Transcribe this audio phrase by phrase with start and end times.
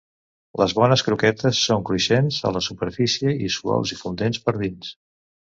[0.61, 4.95] Les bones croquetes són cruixents a la superfície i suaus i fundents per dins.